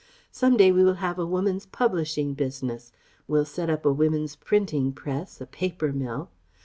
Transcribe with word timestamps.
Some 0.31 0.57
day 0.57 0.71
we 0.71 0.83
will 0.83 0.95
have 0.95 1.19
a 1.19 1.27
women's 1.27 1.67
publishing 1.67 2.33
business, 2.33 2.91
we'll 3.27 3.45
set 3.45 3.69
up 3.69 3.85
a 3.85 3.93
women's 3.93 4.35
printing 4.35 4.93
press, 4.93 5.39
a 5.39 5.45
paper 5.45 5.93
mill.... 5.93 6.31